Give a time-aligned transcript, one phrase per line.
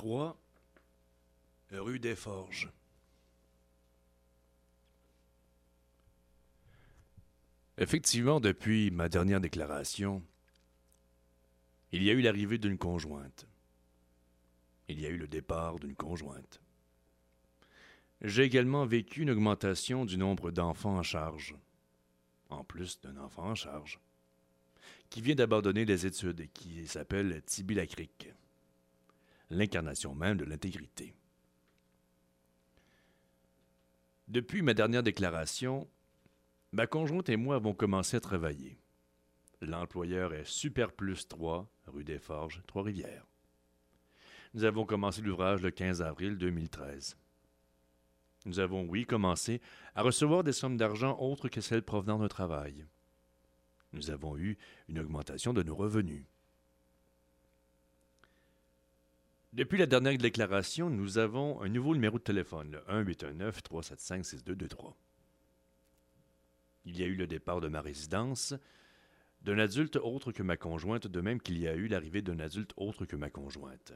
[0.00, 0.34] 3,
[1.72, 2.70] rue des Forges.
[7.76, 10.24] Effectivement, depuis ma dernière déclaration,
[11.92, 13.46] il y a eu l'arrivée d'une conjointe.
[14.88, 16.62] Il y a eu le départ d'une conjointe.
[18.22, 21.54] J'ai également vécu une augmentation du nombre d'enfants en charge,
[22.48, 24.00] en plus d'un enfant en charge,
[25.10, 28.30] qui vient d'abandonner les études et qui s'appelle Tibi Lacrique,
[29.50, 31.14] l'incarnation même de l'intégrité.
[34.28, 35.88] Depuis ma dernière déclaration,
[36.72, 38.78] ma conjointe et moi avons commencé à travailler.
[39.60, 43.26] L'employeur est Super Plus 3, rue des Forges, Trois-Rivières.
[44.54, 47.16] Nous avons commencé l'ouvrage le 15 avril 2013.
[48.46, 49.60] Nous avons, oui, commencé
[49.94, 52.86] à recevoir des sommes d'argent autres que celles provenant d'un travail.
[53.92, 54.56] Nous avons eu
[54.88, 56.24] une augmentation de nos revenus.
[59.52, 64.94] Depuis la dernière déclaration, nous avons un nouveau numéro de téléphone, le 1-819-375-6223.
[66.84, 68.54] Il y a eu le départ de ma résidence
[69.42, 72.72] d'un adulte autre que ma conjointe, de même qu'il y a eu l'arrivée d'un adulte
[72.76, 73.92] autre que ma conjointe.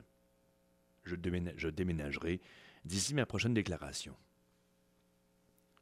[1.05, 1.15] Je,
[1.57, 2.41] je déménagerai
[2.85, 4.17] d'ici ma prochaine déclaration.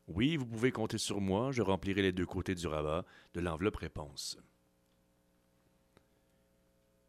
[0.07, 3.77] Oui, vous pouvez compter sur moi, je remplirai les deux côtés du rabat de l'enveloppe
[3.77, 4.37] réponse.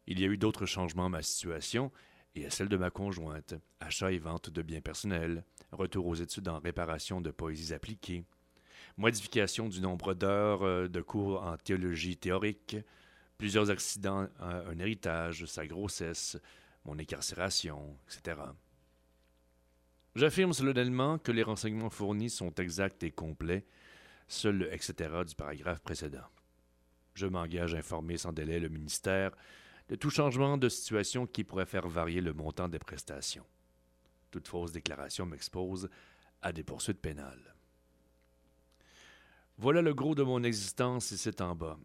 [0.06, 1.92] Il y a eu d'autres changements à ma situation
[2.34, 6.48] et à celle de ma conjointe, achat et vente de biens personnels, retour aux études
[6.48, 8.24] en réparation de poésies appliquées,
[8.96, 12.76] modification du nombre d'heures euh, de cours en théologie théorique,
[13.38, 16.38] plusieurs accidents, un héritage, sa grossesse,
[16.84, 18.40] mon incarcération, etc.
[20.14, 23.66] J'affirme solennellement que les renseignements fournis sont exacts et complets,
[24.28, 25.10] seul le etc.
[25.26, 26.26] du paragraphe précédent.
[27.14, 29.32] Je m'engage à informer sans délai le ministère
[29.88, 33.46] de tout changement de situation qui pourrait faire varier le montant des prestations.
[34.30, 35.88] Toute fausse déclaration m'expose
[36.42, 37.54] à des poursuites pénales.
[39.58, 41.78] Voilà le gros de mon existence ici en bas,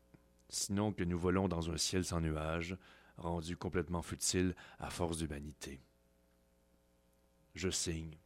[0.50, 2.76] sinon que nous volons dans un ciel sans nuages,
[3.18, 5.80] rendu complètement futile à force d'humanité.
[7.54, 8.18] Je signe.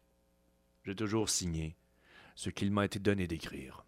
[0.85, 1.75] J'ai toujours signé
[2.35, 3.85] ce qu'il m'a été donné d'écrire.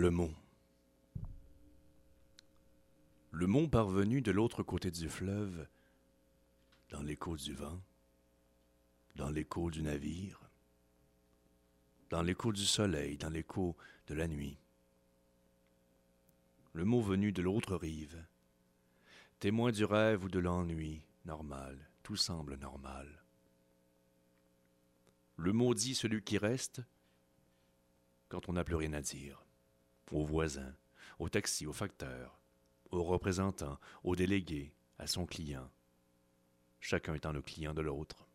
[0.00, 0.32] Le mot.
[3.32, 5.68] Le mot parvenu de l'autre côté du fleuve,
[6.88, 7.78] dans l'écho du vent,
[9.16, 10.40] dans l'écho du navire,
[12.08, 13.76] dans l'écho du soleil, dans l'écho
[14.06, 14.56] de la nuit.
[16.72, 18.24] Le mot venu de l'autre rive,
[19.38, 23.22] témoin du rêve ou de l'ennui, normal, tout semble normal.
[25.36, 26.80] Le mot dit celui qui reste
[28.30, 29.44] quand on n'a plus rien à dire,
[30.10, 30.74] aux voisins,
[31.18, 32.40] au taxi, au facteur,
[32.90, 35.70] aux représentants, aux délégués, à son client,
[36.80, 38.26] chacun étant le client de l'autre.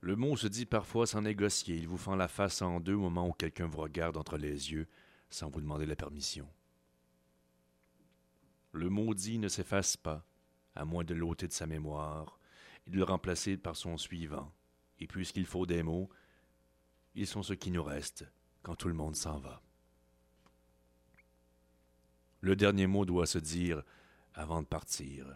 [0.00, 3.00] Le mot se dit parfois sans négocier, il vous fend la face en deux au
[3.00, 4.88] moment où quelqu'un vous regarde entre les yeux
[5.28, 6.48] sans vous demander la permission.
[8.72, 10.24] Le maudit ne s'efface pas,
[10.74, 12.38] à moins de l'ôter de sa mémoire
[12.86, 14.52] et de le remplacer par son suivant.
[15.00, 16.08] Et puisqu'il faut des mots,
[17.14, 18.30] ils sont ceux qui nous restent
[18.62, 19.62] quand tout le monde s'en va.
[22.40, 23.82] Le dernier mot doit se dire
[24.34, 25.26] avant de partir,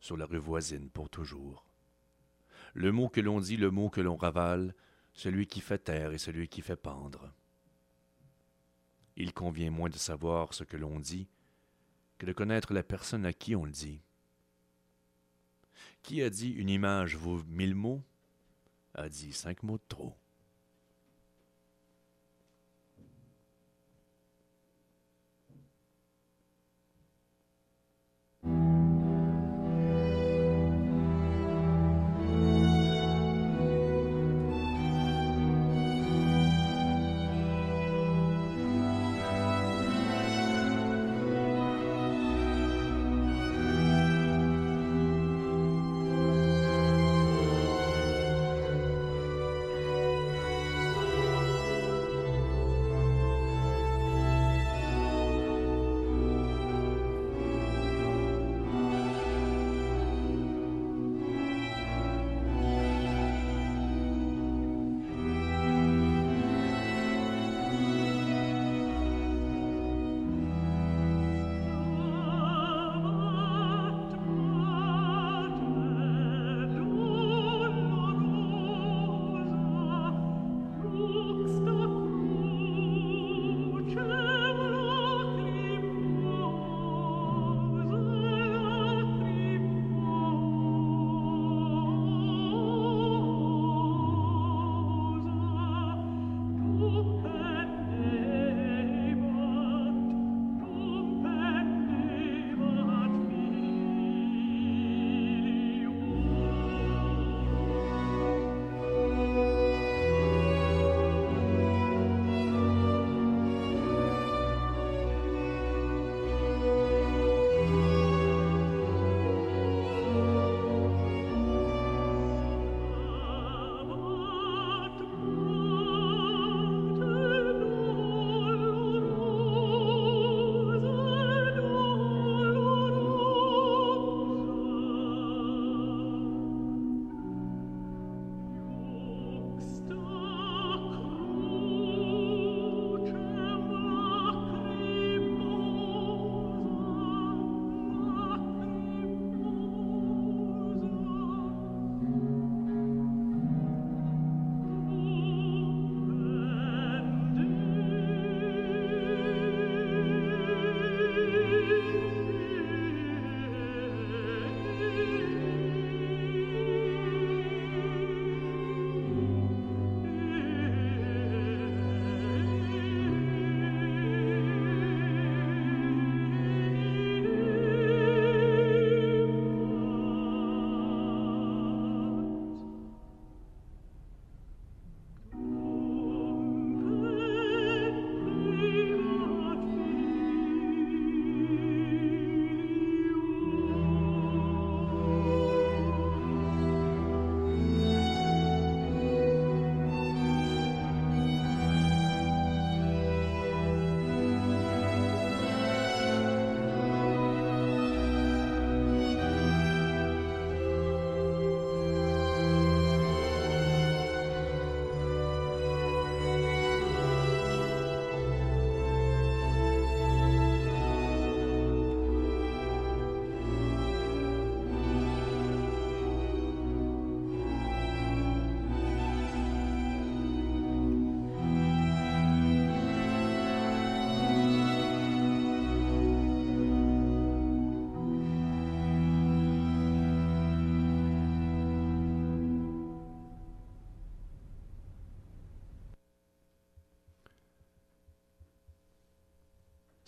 [0.00, 1.64] sur la rue voisine pour toujours.
[2.74, 4.74] Le mot que l'on dit, le mot que l'on ravale,
[5.14, 7.32] celui qui fait taire et celui qui fait pendre.
[9.16, 11.28] Il convient moins de savoir ce que l'on dit
[12.18, 14.02] que de connaître la personne à qui on le dit.
[16.02, 18.02] Qui a dit une image vaut mille mots
[18.94, 20.16] a dit cinq mots de trop.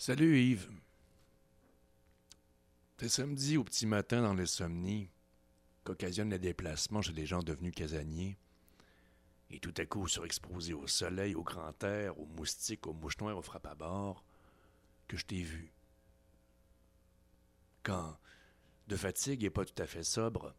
[0.06, 0.70] Salut Yves.
[2.96, 5.10] C'est samedi au petit matin dans l'insomnie
[5.82, 8.38] qu'occasionne les déplacements chez les gens devenus casaniers.
[9.50, 13.36] Et tout à coup, surexposé au soleil, au grand air, aux moustiques, aux mouches noires,
[13.36, 14.22] aux frappes à bord,
[15.08, 15.72] que je t'ai vu.
[17.82, 18.16] Quand,
[18.86, 20.54] de fatigue et pas tout à fait sobre,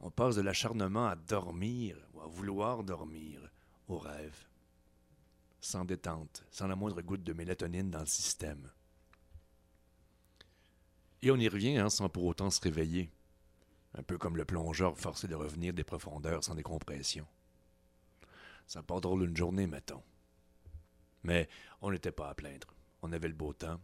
[0.00, 3.50] on passe de l'acharnement à dormir ou à vouloir dormir
[3.88, 4.44] au rêve
[5.64, 8.70] sans détente, sans la moindre goutte de mélatonine dans le système.
[11.22, 13.10] Et on y revient hein, sans pour autant se réveiller,
[13.94, 17.26] un peu comme le plongeur forcé de revenir des profondeurs sans décompression.
[18.66, 20.02] Ça part drôle une journée, mettons.
[21.22, 21.48] Mais
[21.80, 22.74] on n'était pas à plaindre.
[23.02, 23.80] On avait le beau temps.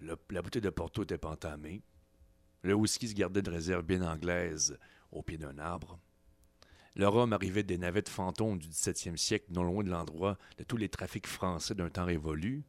[0.00, 1.82] la bouteille de Porto était pas entamée.
[2.62, 4.78] Le whisky se gardait de réserve bien anglaise
[5.12, 6.00] au pied d'un arbre.
[6.96, 10.78] Le rhum arrivait des navettes fantômes du XVIIe siècle, non loin de l'endroit de tous
[10.78, 12.64] les trafics français d'un temps révolu,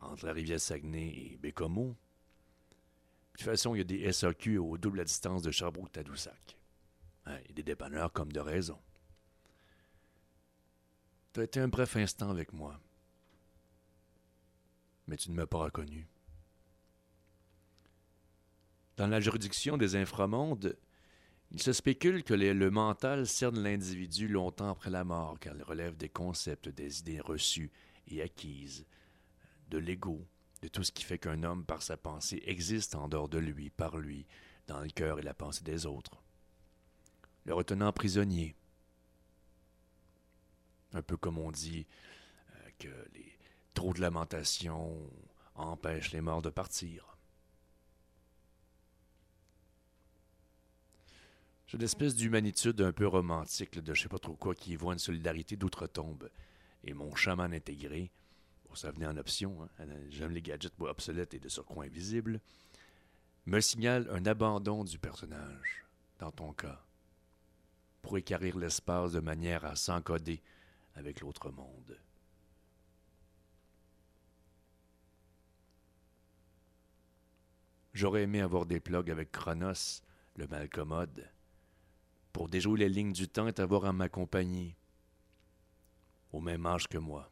[0.00, 1.90] entre la rivière Saguenay et Bécomo.
[1.90, 6.56] De toute façon, il y a des SAQ au double distance de Sherbrooke-Tadoussac.
[7.26, 8.78] Hein, et des dépanneurs comme de raison.
[11.32, 12.80] Tu as été un bref instant avec moi.
[15.06, 16.08] Mais tu ne m'as pas reconnu.
[18.96, 20.76] Dans la juridiction des inframondes,
[21.50, 25.96] il se spécule que le mental cerne l'individu longtemps après la mort, car il relève
[25.96, 27.70] des concepts, des idées reçues
[28.08, 28.86] et acquises,
[29.70, 30.26] de l'ego,
[30.62, 33.70] de tout ce qui fait qu'un homme, par sa pensée, existe en dehors de lui,
[33.70, 34.26] par lui,
[34.66, 36.22] dans le cœur et la pensée des autres.
[37.44, 38.54] Le retenant prisonnier,
[40.92, 41.86] un peu comme on dit
[42.54, 43.38] euh, que les
[43.78, 44.98] trop de lamentation
[45.54, 47.16] empêchent les morts de partir.
[51.68, 54.94] J'ai une espèce d'humanitude un peu romantique, de je sais pas trop quoi, qui voit
[54.94, 56.30] une solidarité d'outre-tombe.
[56.82, 58.10] Et mon chaman intégré,
[58.74, 62.40] ça venait en option, hein, j'aime les gadgets obsolètes et de surcroît invisibles,
[63.44, 65.84] me signale un abandon du personnage,
[66.18, 66.82] dans ton cas,
[68.00, 70.40] pour écarrir l'espace de manière à s'encoder
[70.94, 71.98] avec l'autre monde.
[77.92, 80.02] J'aurais aimé avoir des plugs avec Chronos,
[80.36, 81.28] le malcommode,
[82.32, 84.76] pour déjouer les lignes du temps et avoir à m'accompagner.
[86.32, 87.30] Au même âge que moi.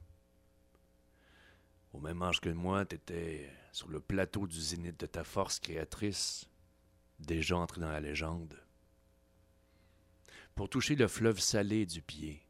[1.92, 5.60] Au même âge que moi, tu étais sur le plateau du zénith de ta force
[5.60, 6.48] créatrice,
[7.18, 8.58] déjà entré dans la légende.
[10.54, 12.42] Pour toucher le fleuve salé du pied,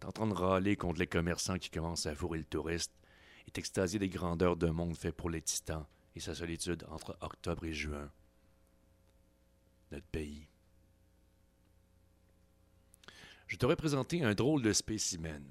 [0.00, 2.92] t'entendre râler contre les commerçants qui commencent à fourrer le touriste
[3.46, 7.64] et t'extasier des grandeurs d'un monde fait pour les titans et sa solitude entre octobre
[7.64, 8.10] et juin.
[9.90, 10.48] Notre pays
[13.48, 15.42] je t'aurais présenté un drôle de spécimen.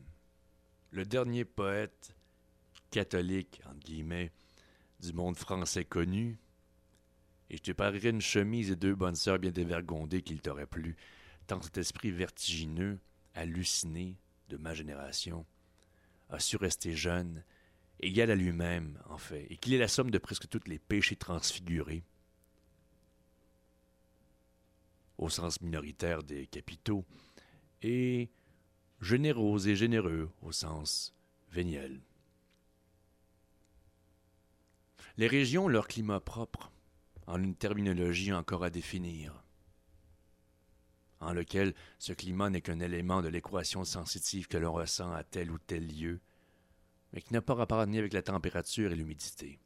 [0.92, 2.16] Le dernier poète
[2.92, 4.32] catholique, entre guillemets,
[5.00, 6.38] du monde français connu.
[7.50, 10.96] Et je te parlerai une chemise et deux bonnes sœurs bien dévergondées qu'il t'aurait plu,
[11.48, 13.00] tant cet esprit vertigineux,
[13.34, 14.16] halluciné
[14.50, 15.46] de ma génération,
[16.30, 17.44] a su rester jeune,
[18.00, 21.16] égal à lui-même, en fait, et qu'il est la somme de presque tous les péchés
[21.16, 22.04] transfigurés,
[25.18, 27.06] au sens minoritaire des capitaux,
[27.82, 28.30] et
[29.02, 31.14] généreux et généreux au sens
[31.52, 32.02] véniel.
[35.18, 36.72] Les régions ont leur climat propre,
[37.26, 39.44] en une terminologie encore à définir,
[41.20, 45.52] en lequel ce climat n'est qu'un élément de l'équation sensitive que l'on ressent à tel
[45.52, 46.20] ou tel lieu,
[47.12, 49.60] mais qui n'a pas rapport ni avec la température et l'humidité.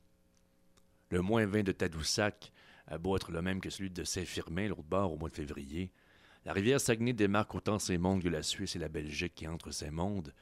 [1.10, 2.54] Le moins 20 de Tadoussac
[2.88, 5.92] a beau être le même que celui de Saint-Firmin, l'autre bord, au mois de février,
[6.46, 9.72] la rivière Saguenay démarque autant ces mondes que la Suisse et la Belgique qui entre
[9.72, 10.34] ces mondes,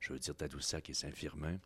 [0.00, 1.58] je veux dire Tadoussac et Saint-Firmin.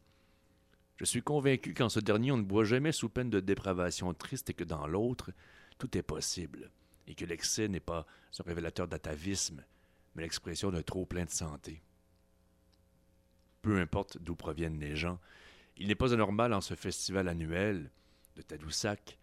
[0.96, 4.50] Je suis convaincu qu'en ce dernier on ne boit jamais sous peine de dépravation triste
[4.50, 5.32] et que dans l'autre,
[5.78, 6.70] tout est possible,
[7.06, 8.06] et que l'excès n'est pas
[8.38, 9.64] un révélateur d'atavisme,
[10.14, 11.82] mais l'expression d'un trop plein de santé.
[13.61, 15.18] Peu importe d'où proviennent les gens,
[15.76, 17.90] il n'est pas anormal en ce festival annuel
[18.37, 19.18] de Tadoussac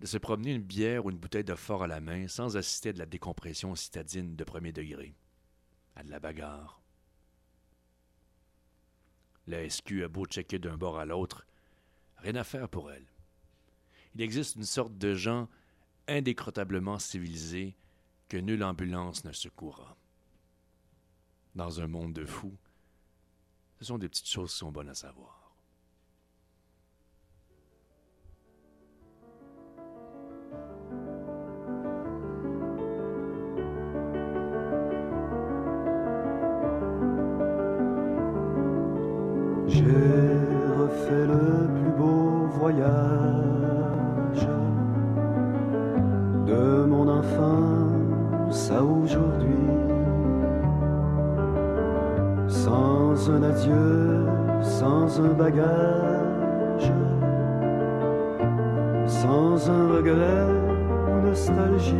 [0.00, 2.90] de se promener une bière ou une bouteille de fort à la main sans assister
[2.90, 5.14] à de la décompression citadine de premier degré,
[5.96, 6.80] à de la bagarre.
[9.46, 11.46] La SQ a beau checker d'un bord à l'autre,
[12.18, 13.06] rien à faire pour elle.
[14.14, 15.48] Il existe une sorte de gens
[16.06, 17.76] indécrotablement civilisés
[18.28, 19.96] que nulle ambulance ne secourra.
[21.54, 22.56] Dans un monde de fous,
[23.78, 25.37] ce sont des petites choses qui sont bonnes à savoir.
[39.78, 39.84] Je
[40.80, 44.48] refait le plus beau voyage
[46.46, 49.68] de mon enfance à aujourd'hui.
[52.48, 54.26] Sans un adieu,
[54.62, 56.92] sans un bagage,
[59.06, 60.46] sans un regret
[61.08, 61.94] ou nostalgie.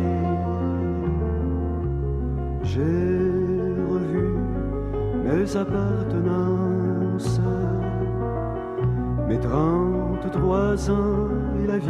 [2.63, 2.81] J'ai
[3.89, 4.27] revu
[5.23, 6.78] mes appartenances,
[9.29, 11.29] mes trente-trois ans
[11.63, 11.89] et la vie.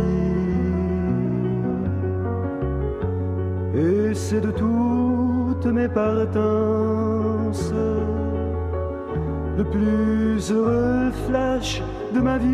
[3.76, 7.74] Et c'est de toutes mes partances
[9.58, 11.82] le plus heureux flash
[12.14, 12.50] de ma vie.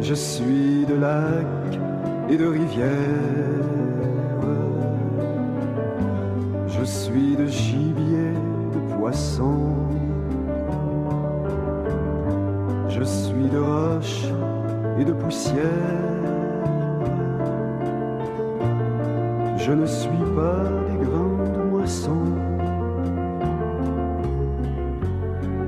[0.00, 1.78] Je suis de lacs
[2.28, 3.39] et de rivières.
[19.64, 22.32] Je ne suis pas des grandes moissons.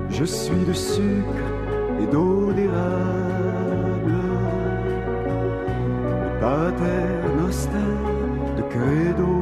[0.08, 1.46] Je suis de sucre
[2.00, 4.18] et d'eau d'érable,
[6.22, 7.92] de pater noster,
[8.56, 9.34] de credo.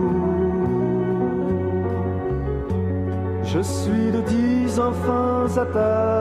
[3.44, 6.19] Je suis de dix enfants à table.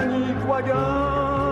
[0.00, 1.49] À Manicouagan.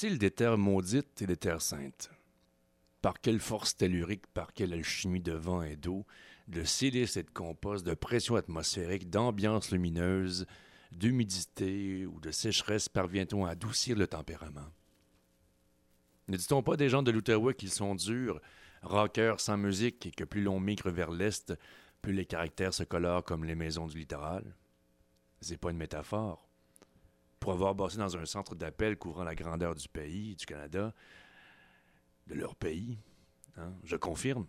[0.00, 2.08] Des terres maudites et des terres saintes?
[3.02, 6.06] Par quelle force tellurique, par quelle alchimie de vent et d'eau,
[6.46, 10.46] de silice et de compost, de pression atmosphérique, d'ambiance lumineuse,
[10.92, 14.70] d'humidité ou de sécheresse parvient-on à adoucir le tempérament?
[16.28, 18.40] Ne dit-on pas des gens de l'Outaouais qu'ils sont durs,
[18.82, 21.52] rockeurs sans musique et que plus l'on migre vers l'est,
[22.02, 24.54] plus les caractères se colorent comme les maisons du littoral?
[25.40, 26.47] C'est pas une métaphore
[27.48, 30.92] pour avoir bossé dans un centre d'appel couvrant la grandeur du pays, du Canada,
[32.26, 32.98] de leur pays.
[33.56, 34.46] hein, Je confirme.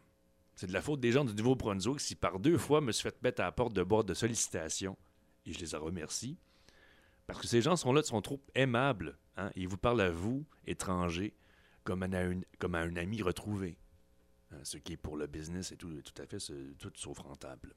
[0.53, 3.23] C'est de la faute des gens du Nouveau-Brunswick si par deux fois me suis fait
[3.23, 4.97] mettre à la porte de boîte de sollicitations,
[5.45, 6.37] et je les en remercie,
[7.25, 9.17] parce que ces gens sont là, sont trop aimables.
[9.37, 11.33] hein, Ils vous parlent à vous, étrangers,
[11.85, 13.77] comme à un, ami retrouvé.
[14.51, 16.39] Hein, Ce qui est pour le business est tout, tout à fait
[16.77, 17.75] tout sauf rentable.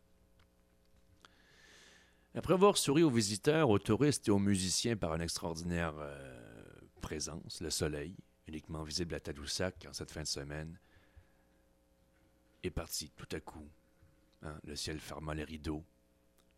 [2.35, 7.61] Après avoir souri aux visiteurs, aux touristes et aux musiciens par une extraordinaire euh, présence,
[7.61, 8.17] le soleil,
[8.47, 10.79] uniquement visible à Tadoussac en cette fin de semaine,
[12.63, 13.69] est parti tout à coup.
[14.43, 15.85] hein, le ciel fermant les rideaux,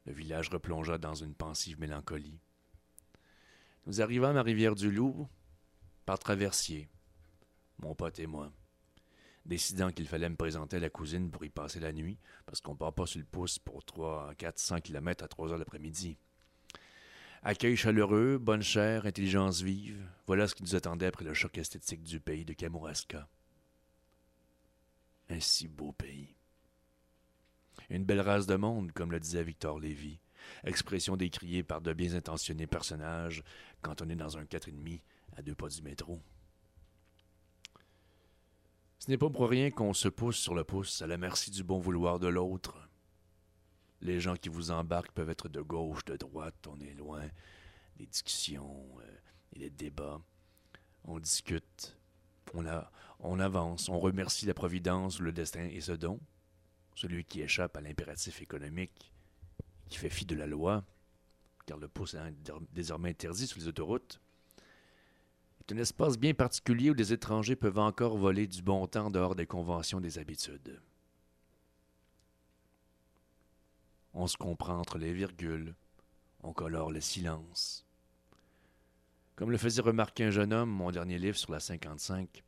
[0.07, 2.39] Le village replongea dans une pensive mélancolie.
[3.87, 5.27] Nous arrivâmes à Rivière-du-Loup
[6.05, 6.89] par traversier,
[7.79, 8.53] mon pote et moi,
[9.45, 12.77] décidant qu'il fallait me présenter à la cousine pour y passer la nuit, parce qu'on
[12.77, 16.17] part pas sur le pouce pour 3, 4, 5 km à 3 heures l'après-midi.
[17.43, 22.03] Accueil chaleureux, bonne chair, intelligence vive, voilà ce qui nous attendait après le choc esthétique
[22.03, 23.29] du pays de Kamouraska.
[25.29, 26.35] Un si beau pays.
[27.91, 30.21] Une belle race de monde, comme le disait Victor Lévy,
[30.65, 33.43] expression décriée par de bien intentionnés personnages
[33.83, 35.01] quand on est dans un 4,5
[35.37, 36.23] à deux pas du métro.
[39.05, 41.63] Ce n'est pas pour rien qu'on se pousse sur le pouce à la merci du
[41.63, 42.89] bon vouloir de l'autre.
[44.01, 47.21] Les gens qui vous embarquent peuvent être de gauche, de droite, on est loin
[47.97, 49.17] des discussions euh,
[49.53, 50.23] et des débats.
[51.05, 51.99] On discute,
[52.55, 52.65] on,
[53.19, 56.19] on avance, on remercie la Providence, le destin et ce don.
[56.95, 59.13] Celui qui échappe à l'impératif économique,
[59.91, 60.83] qui fait fi de la loi,
[61.67, 62.35] car le pouce est
[62.73, 64.23] désormais interdit sur les autoroutes,
[65.67, 69.35] est un espace bien particulier où les étrangers peuvent encore voler du bon temps dehors
[69.35, 70.81] des conventions des habitudes.
[74.13, 75.75] On se comprend entre les virgules,
[76.43, 77.85] on colore le silence.
[79.37, 82.45] Comme le faisait remarquer un jeune homme, mon dernier livre sur la 55,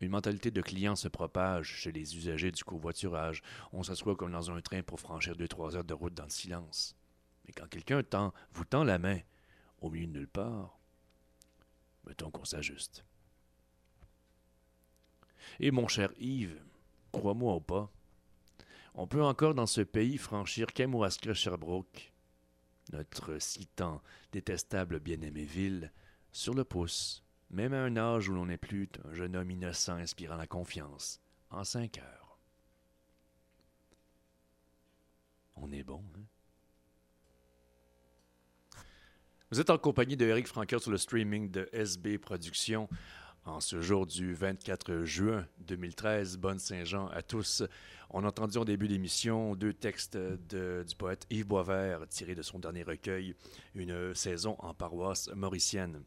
[0.00, 3.42] une mentalité de client se propage chez les usagers du covoiturage.
[3.72, 6.30] On s'assoit comme dans un train pour franchir deux, trois heures de route dans le
[6.30, 6.94] silence.
[7.46, 8.02] Mais quand quelqu'un
[8.52, 9.18] vous tend la main
[9.80, 10.77] au milieu de nulle part,
[12.08, 13.04] mettons qu'on s'ajuste.
[15.60, 16.60] Et mon cher Yves,
[17.12, 17.92] crois-moi ou pas,
[18.94, 22.12] on peut encore dans ce pays franchir Kamouraska-Sherbrooke,
[22.92, 25.92] notre si tant détestable bien-aimé ville,
[26.32, 29.96] sur le pouce, même à un âge où l'on n'est plus un jeune homme innocent
[29.96, 32.38] inspirant la confiance, en cinq heures.
[35.56, 36.24] On est bon, hein?
[39.50, 42.86] Vous êtes en compagnie de Eric Franqueur sur le streaming de SB Productions
[43.46, 46.36] en ce jour du 24 juin 2013.
[46.36, 47.62] Bonne Saint-Jean à tous.
[48.10, 52.58] On a entendu en début d'émission deux textes du poète Yves Boisvert tirés de son
[52.58, 53.34] dernier recueil,
[53.74, 56.02] Une saison en paroisse mauricienne.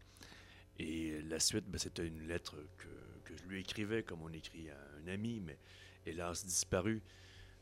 [0.77, 4.77] Et la suite, ben, c'était une lettre que, je lui écrivais, comme on écrit à
[5.03, 5.57] un ami, mais
[6.05, 7.01] hélas disparu.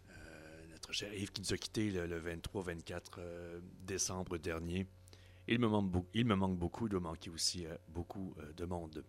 [0.09, 4.85] Euh, notre cher Yves qui nous a quittés le, 23-24 euh, décembre dernier.
[5.51, 9.03] Il me, manque il me manque beaucoup, il doit manquer aussi euh, beaucoup de monde.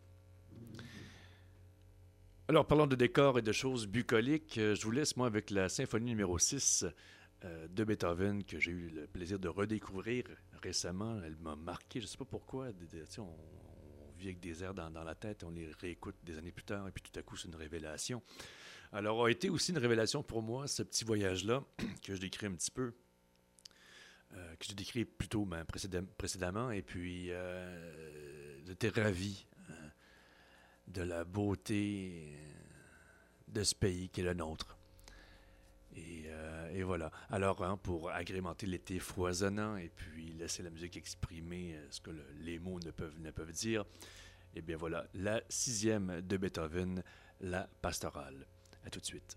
[2.48, 6.06] Alors, parlant de décors et de choses bucoliques, je vous laisse, moi, avec la symphonie
[6.06, 6.86] numéro 6
[7.44, 10.24] de Beethoven, que j'ai eu le plaisir de redécouvrir
[10.62, 11.20] récemment.
[11.24, 12.70] Elle m'a marqué, je ne sais pas pourquoi.
[13.18, 13.28] On,
[14.24, 17.02] avec des airs dans, la tête, on les réécoute des années plus tard, et puis
[17.02, 18.22] tout à coup, c'est une révélation.
[18.92, 21.62] Alors, a été aussi une révélation pour moi, ce petit voyage-là,
[22.02, 22.94] que je décris un petit peu,
[24.36, 29.90] euh, que j'ai décrit plutôt ben, précédemment, et puis euh, j'étais ravi hein,
[30.86, 32.36] de la beauté
[33.48, 34.78] de ce pays qui est le nôtre.
[35.96, 37.10] Et, euh, voilà.
[37.30, 42.60] Alors, hein, pour agrémenter l'été foisonnant et puis laisser la musique exprimer ce que les
[42.60, 43.84] mots ne peuvent, ne peuvent dire,
[44.54, 47.02] eh bien voilà, la sixième de Beethoven,
[47.40, 48.46] la pastorale.
[48.84, 49.36] À tout de suite.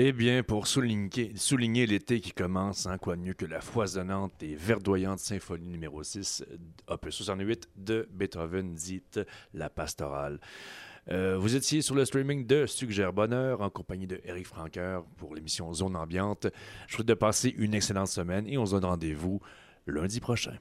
[0.00, 4.54] Eh bien, pour souligner, l'été qui commence, hein, quoi de mieux que la foisonnante et
[4.54, 6.44] verdoyante symphonie numéro 6,
[6.86, 9.18] opus 68 de Beethoven, dite
[9.54, 10.38] La Pastorale.
[11.10, 15.34] Euh, vous étiez sur le streaming de Suggère Bonheur en compagnie de Eric Franqueur pour
[15.34, 16.46] l'émission Zone Ambiante.
[16.86, 19.40] Je vous souhaite de passer une excellente semaine et on se donne rendez-vous
[19.88, 20.54] lundi prochain.